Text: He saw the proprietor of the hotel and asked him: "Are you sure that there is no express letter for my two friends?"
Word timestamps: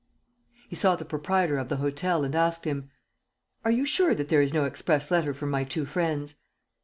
He 0.67 0.75
saw 0.75 0.95
the 0.95 1.05
proprietor 1.05 1.59
of 1.59 1.69
the 1.69 1.75
hotel 1.77 2.23
and 2.23 2.33
asked 2.33 2.65
him: 2.65 2.89
"Are 3.63 3.69
you 3.69 3.85
sure 3.85 4.15
that 4.15 4.29
there 4.29 4.41
is 4.41 4.51
no 4.51 4.63
express 4.65 5.11
letter 5.11 5.31
for 5.31 5.45
my 5.45 5.63
two 5.63 5.85
friends?" 5.85 6.37